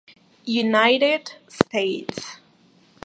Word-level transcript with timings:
United 0.47 1.35
States. 1.47 2.39